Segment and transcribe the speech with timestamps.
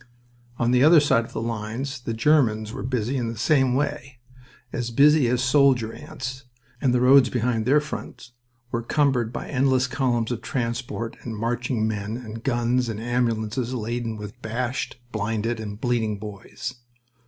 [0.57, 4.17] On the other side of the lines the Germans were busy in the same way,
[4.73, 6.45] as busy as soldier ants,
[6.81, 8.31] and the roads behind their front
[8.71, 14.17] were cumbered by endless columns of transport and marching men, and guns and ambulances laden
[14.17, 16.73] with bashed, blinded, and bleeding boys.